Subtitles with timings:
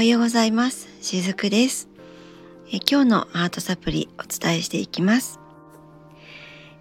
[0.00, 0.88] はようございます。
[1.02, 1.86] しずくです
[2.72, 2.78] え。
[2.90, 5.38] 今日のアートサプリお伝えしていきます。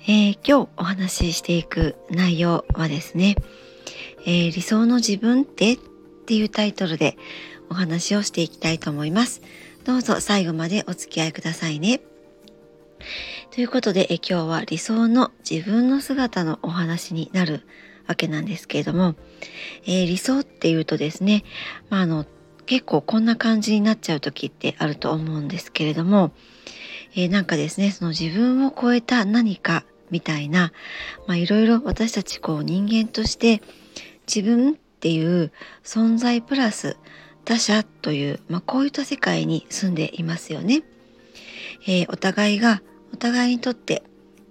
[0.03, 3.35] えー、今日お話ししていく内容はですね、
[4.21, 5.77] えー、理想の自分ってっ
[6.27, 7.17] ていうタイトルで
[7.69, 9.41] お話をしていきたいと思います。
[9.83, 11.99] どうぞ最後までお付き合いくださいね。
[13.51, 17.63] ということで、え今日は理想の自分の姿のお話になる
[18.07, 19.15] わけなんですけれども、
[19.85, 21.43] えー、理想っていうとですね、
[21.89, 22.25] まあ、あの
[22.69, 26.31] 結構こんな感じになっちゃう時ってあると思うんですけれども、
[27.15, 30.71] えー、なんかですねその自分を超えた何かみたいな、
[31.25, 33.63] まあ、いろいろ私たちこう人間として
[34.27, 35.51] 自分っていう
[35.83, 36.97] 存在プラス
[37.43, 40.83] 他者という、まあ、こういった世界に住んでいますよね。
[41.87, 44.03] えー、お互いがお互いにとって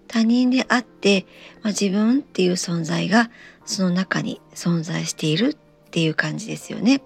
[0.09, 1.25] 他人であって、
[1.63, 3.31] まあ、自分っていう存在が
[3.65, 5.55] その中に存在しているっ
[5.93, 7.01] ていう感じですよね。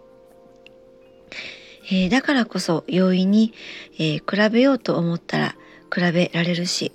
[1.87, 3.53] えー、だからこそ容易に、
[3.99, 5.57] えー、比べようと思ったら
[5.93, 6.93] 比べられるし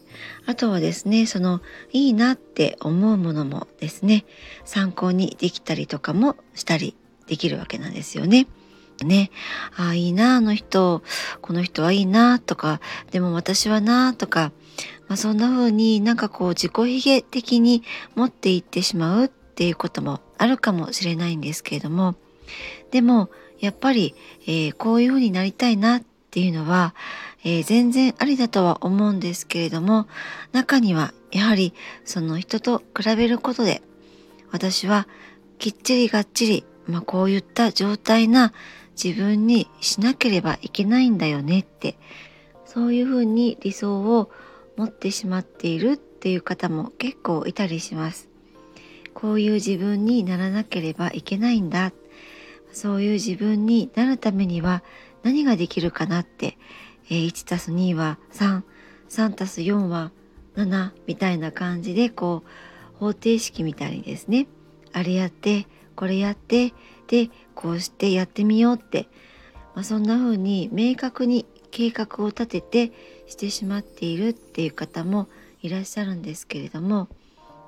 [0.48, 4.26] あとはですねそのいいなって思うものもですね
[4.66, 6.96] 参考にできたりとかもしたり
[7.28, 8.48] できるわけなんですよね。
[9.06, 9.30] ね、
[9.76, 11.04] ああいいなあの人
[11.42, 14.52] この人はいいなとかでも私はなとか、
[15.08, 17.84] まあ、そんな風になんかこう自己卑下的に
[18.16, 22.16] 持っていってしまうっていうこともあるかもしれないんですけれども
[22.90, 26.94] でもやっぱり、えー、こういう風になりたいなっていうのは、
[27.44, 30.08] えー、全然ありだとは思うんですけれども
[30.52, 31.74] 中にはやはり
[32.06, 33.82] その人と比べることで
[34.52, 35.08] 私は
[35.60, 38.54] きっちりがっちり、まあ、こういった状態な
[39.02, 41.98] 自分にしなければいけないんだよねって
[42.66, 44.32] そういうふうに理想を
[44.76, 48.30] 持ってしまっているっていう方も結構いたりします。
[49.16, 51.92] こういう自分にならなければいけないんだ
[52.72, 54.84] そういう自分になるためには
[55.24, 56.58] 何ができるかなって、
[57.10, 58.62] えー、1たす2は3、
[59.10, 60.12] 3たす4は
[60.56, 64.48] 7みたいな感じでこう方程式みたいにですね、
[64.92, 66.74] あれやって、これやって、
[67.08, 69.08] で、こうしてやってみようって、
[69.76, 72.92] まあ、そんな風に明確に計画を立てて
[73.28, 75.28] してしまっているっていう方も
[75.62, 77.08] いらっしゃるんですけれども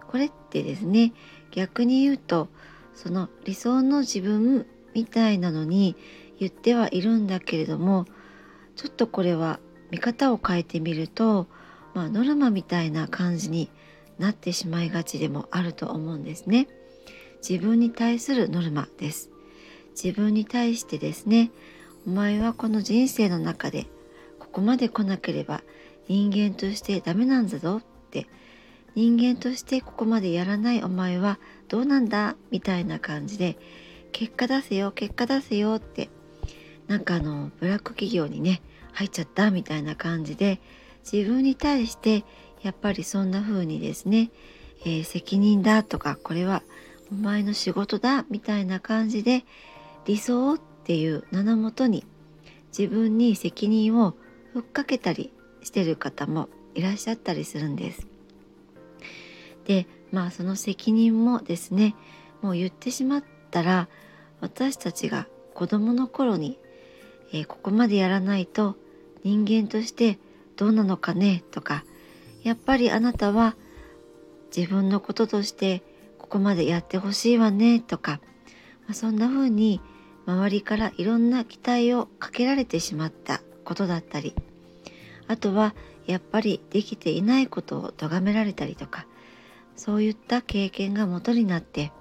[0.08, 1.14] これってですね
[1.52, 2.48] 逆に言うと
[2.96, 5.96] その理想の自分みたいなのに
[6.40, 8.06] 言ってはいるんだけれども
[8.76, 9.60] ちょっとこれは
[9.92, 11.48] 見方を変えてみると、
[11.94, 13.70] まあ、ノルマみたいな感じに
[14.18, 16.68] なってしまいがちでもあると思うんですね。
[17.48, 19.32] 自分に対するノルマです。
[20.02, 21.52] 自分に対してですね、
[22.06, 23.88] お前はこの人生の中で
[24.40, 25.62] ここまで来なければ
[26.08, 28.28] 人間としてダメなんだぞって
[28.96, 33.58] 人間としてここまでやらないお前はどうなんだみたいな感じで
[34.12, 36.09] 結果出せよ結果出せよって
[36.88, 38.62] なんかあのブラック企業にね
[38.94, 40.59] 入っちゃったみたいな感じで
[41.12, 42.25] 自分に対して
[42.62, 44.31] やっぱりそんな風にですね、
[44.81, 46.64] えー、責任だとかこれは
[47.12, 49.46] お前の仕事だみたいな感じで
[50.06, 52.06] 理想っていう名のもとに
[52.78, 54.16] 自分に責任を
[54.53, 55.31] ふっかけたり
[55.64, 58.08] してる方もいらっしゃったりするんです。
[59.66, 61.96] でまあその責任もですね
[62.41, 63.88] もう言ってしまったら
[64.42, 66.58] 私たちが子供の頃に、
[67.34, 68.76] えー、ここまでやらないと
[69.24, 70.18] 人間として
[70.56, 71.84] どうなのかねとか
[72.44, 73.56] やっぱりあなたは
[74.56, 75.84] 自分のこととして
[76.18, 78.20] ここまでやってほしいわねとか、
[78.86, 79.82] まあ、そんな風に
[80.26, 84.36] 周りからいろんな期待をかけられてしまったことだったり
[85.28, 85.76] あとは
[86.08, 89.06] やっぱりできていないことを咎められたりとか
[89.76, 91.92] そういった経験が元になって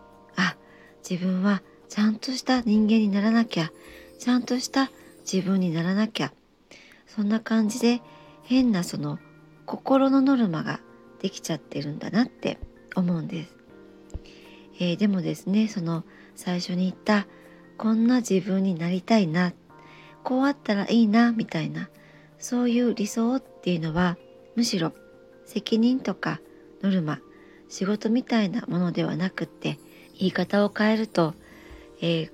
[1.09, 3.73] 自分はちゃんとした人間にならなきゃ
[4.19, 4.91] ちゃんとした
[5.31, 6.33] 自分にならなきゃ
[7.07, 8.03] そんな感じで
[8.43, 9.19] 変なその
[9.65, 10.81] 心のノルマが
[11.21, 12.59] できちゃってるんだなって
[12.95, 13.57] 思うんです。
[14.81, 16.05] えー、でもですねその
[16.37, 17.27] 最初に言った
[17.79, 19.53] こんな自分になりたいな
[20.23, 21.89] こうあったらいいなみたいな
[22.39, 24.19] そういう理想っていうのは
[24.57, 24.93] むしろ
[25.47, 26.41] 責任とか
[26.83, 27.19] ノルマ
[27.69, 29.79] 仕事みたいなものではなくって
[30.19, 31.35] 言い方を変えると
[32.01, 32.31] えー、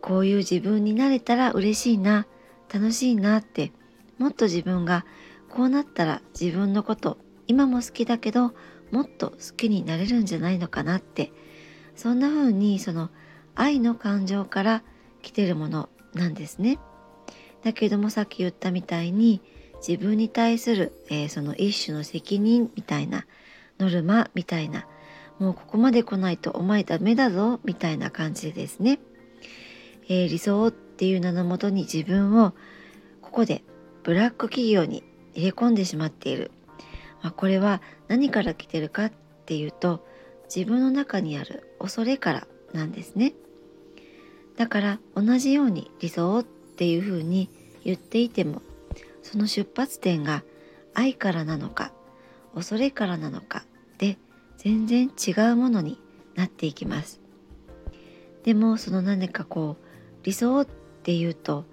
[0.00, 2.26] こういう自分になれたら嬉しいな
[2.72, 3.72] 楽しいなって
[4.18, 5.04] もっと自分が
[5.48, 8.54] こうなったら自分のこと今も好きだけど
[8.90, 11.32] もっと好きになれるんじゃないのかなって
[11.96, 13.10] そんな風にその
[13.54, 14.82] 愛の感情から
[15.20, 16.78] 来てるものなんですね。
[17.62, 19.40] だけどもさっき言ったみたいに
[19.86, 23.26] 自分に対する、えー、その一種の責任みたいな
[23.78, 24.86] ノルマみたいな
[25.42, 29.00] もうここまで来ないとお前ダメだぞみたいな感じですね、
[30.08, 32.52] えー、理想っていう名のもとに自分を
[33.20, 33.64] ここで
[34.04, 35.02] ブラック企業に
[35.34, 36.52] 入れ込んでしまっている、
[37.22, 39.12] まあ、これは何から来てるかっ
[39.44, 40.06] ていうと
[40.44, 43.32] 自分の中にある恐れからなんですね。
[44.56, 47.50] だから同じように理想っていうふうに
[47.84, 48.62] 言っていても
[49.24, 50.44] その出発点が
[50.94, 51.90] 愛からなのか
[52.54, 53.64] 恐れからなのか
[54.62, 55.98] 全然違うものに
[56.36, 57.20] なっていきます。
[58.44, 60.66] でもその何かこう理想っ
[61.02, 61.64] ていうと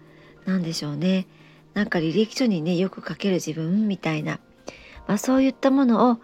[0.46, 1.28] 何でしょうね。
[1.76, 4.40] なんか履歴書にねよく書ける自分みたいな、
[5.08, 6.18] まあ、そういったものを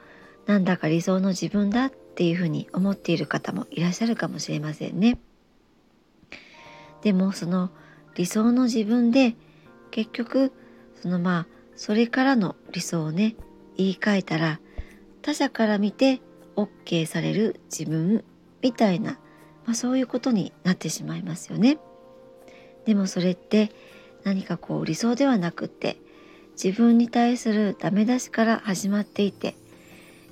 [0.47, 5.19] なんだか理想の自分だっていうふうに思っている方もいらっしゃるかもしれませんね。
[7.03, 7.69] でもその
[8.15, 9.35] 理想の自分で
[9.91, 10.51] 結局
[10.99, 13.35] そのまあそれからの理想をね
[13.77, 14.59] 言い換えたら
[15.21, 16.21] 他者から見て
[16.55, 18.23] OK される自分
[18.61, 19.19] みたいな、
[19.65, 21.77] まあ、そういうことになってしまいますよね。
[22.85, 23.71] でもそれって
[24.23, 25.97] 何かこう理想ではなくって
[26.61, 29.55] 自分に対するダメ出しから始まっていて、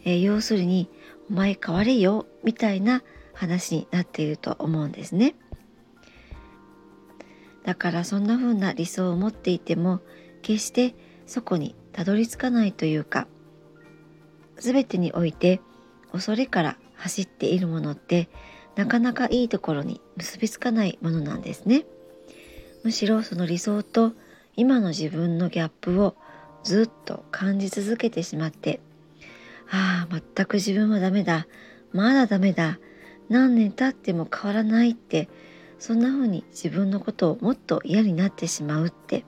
[0.06, 0.90] えー、要するに
[1.30, 3.04] 「お前変われよ」みたいな
[3.34, 5.36] 話になっていると思うんですね。
[7.64, 10.02] だからそんな風な理想を持っていても
[10.42, 13.28] 決してそこにたどり着かないというか
[14.58, 15.62] 全てにおいて
[16.14, 18.30] 恐れから走っているものって
[18.76, 21.86] なかなかいいところに結びつかないものなんですね。
[22.84, 24.14] むしろその理想と
[24.56, 26.16] 今の自分のギャップを
[26.64, 28.80] ずっと感じ続けてしまって
[29.70, 31.48] ああ全く自分はダメだ
[31.92, 32.80] まだダメだ
[33.30, 35.30] 何年経っても変わらないって
[35.80, 39.26] そんな風に自分のことをもっと嫌になってしまうって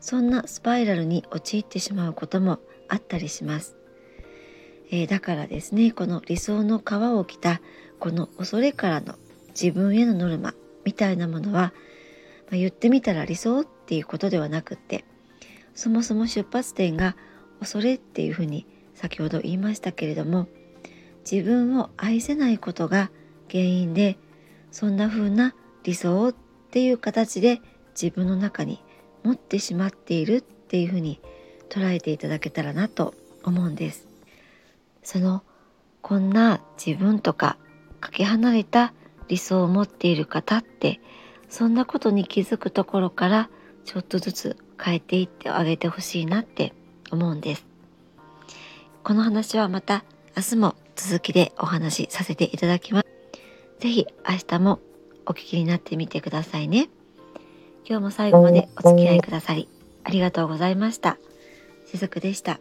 [0.00, 3.76] そんなスパイラルに陥ってしまうこともあったりします、
[4.90, 7.60] えー、だからですねこの理想の皮を着た
[7.98, 9.14] この恐れからの
[9.48, 10.54] 自分へのノルマ
[10.84, 11.72] みたいなものは、
[12.50, 15.04] まあ、言ってみたら理想っていうことではなくって
[15.74, 17.16] そもそも出発点が
[17.60, 20.48] 恐れっていうふうに先ほど言いましたけれども
[21.30, 23.10] 自分を愛せないことが
[23.50, 24.16] 原因で
[24.70, 25.54] そんな風な
[25.84, 26.34] 理想っ
[26.70, 27.60] ていう形で
[28.00, 28.82] 自分の中に
[29.24, 31.20] 持ってしまっているっていうふうに
[31.68, 34.07] 捉えていただけたらなと思うんです。
[35.10, 35.42] その
[36.02, 37.56] こんな自分とか
[37.98, 38.92] かけ離れた
[39.28, 41.00] 理想を持っている方って
[41.48, 43.48] そんなことに気づくところから
[43.86, 46.74] ちょっとずつ変えていってあげてほしいなって
[47.10, 47.64] 思うんです。
[49.02, 50.04] この話はまた
[50.36, 53.06] 明日も続きでお話しさせていただきます。
[53.78, 54.78] 是非明日も
[55.24, 56.90] お聞きになってみてくださいね。
[57.88, 59.70] 今日も最後までお付き合いくださり
[60.04, 61.16] ありがとうございました。
[61.86, 62.60] しずくでした。